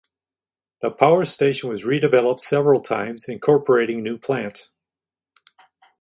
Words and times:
The 0.81 0.89
power 0.89 1.25
station 1.25 1.69
was 1.69 1.83
redeveloped 1.83 2.39
several 2.39 2.81
times 2.81 3.29
incorporating 3.29 4.01
new 4.01 4.17
plant. 4.17 4.71